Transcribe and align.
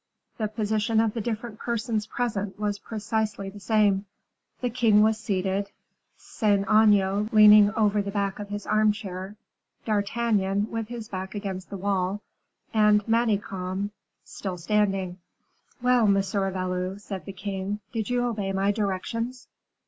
The 0.39 0.47
position 0.47 0.99
of 0.99 1.13
the 1.13 1.21
different 1.21 1.59
persons 1.59 2.07
present 2.07 2.59
was 2.59 2.79
precisely 2.79 3.51
the 3.51 3.59
same: 3.59 4.05
the 4.59 4.71
king 4.71 5.03
was 5.03 5.19
seated, 5.19 5.69
Saint 6.17 6.63
Aignan 6.67 7.29
leaning 7.31 7.71
over 7.75 8.01
the 8.01 8.09
back 8.09 8.39
of 8.39 8.49
his 8.49 8.65
armchair, 8.65 9.35
D'Artagnan 9.85 10.71
with 10.71 10.87
his 10.87 11.07
back 11.07 11.35
against 11.35 11.69
the 11.69 11.77
wall, 11.77 12.23
and 12.73 13.05
Manicamp 13.07 13.91
still 14.23 14.57
standing. 14.57 15.19
"Well, 15.83 16.05
M. 16.07 16.15
Valot," 16.19 16.99
said 16.99 17.25
the 17.25 17.31
king, 17.31 17.79
"did 17.93 18.09
you 18.09 18.25
obey 18.25 18.51
my 18.53 18.71
directions?" 18.71 19.49